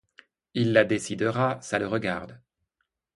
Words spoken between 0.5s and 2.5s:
Il la décidera, ça le regarde.